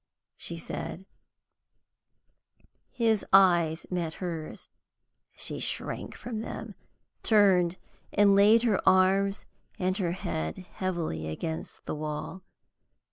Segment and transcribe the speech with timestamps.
[0.35, 1.05] she said.
[2.89, 4.67] His eyes met hers
[5.37, 6.73] she shrank from them
[7.21, 7.77] turned
[8.11, 9.45] and laid her arms
[9.77, 12.41] and her head heavily against the wall.